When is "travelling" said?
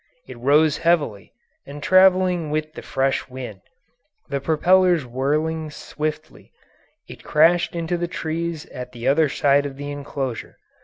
1.83-2.49